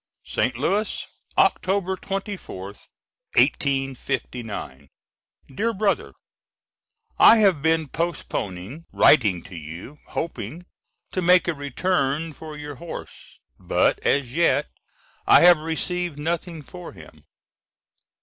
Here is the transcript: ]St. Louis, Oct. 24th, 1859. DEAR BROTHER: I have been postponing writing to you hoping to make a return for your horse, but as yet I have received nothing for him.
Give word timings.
]St. 0.23 0.57
Louis, 0.57 1.05
Oct. 1.37 1.61
24th, 1.61 2.89
1859. 3.37 4.87
DEAR 5.53 5.73
BROTHER: 5.75 6.13
I 7.19 7.37
have 7.37 7.61
been 7.61 7.87
postponing 7.87 8.87
writing 8.91 9.43
to 9.43 9.55
you 9.55 9.99
hoping 10.07 10.65
to 11.11 11.21
make 11.21 11.47
a 11.47 11.53
return 11.53 12.33
for 12.33 12.57
your 12.57 12.77
horse, 12.77 13.37
but 13.59 13.99
as 13.99 14.33
yet 14.35 14.71
I 15.27 15.41
have 15.41 15.59
received 15.59 16.17
nothing 16.17 16.63
for 16.63 16.93
him. 16.93 17.23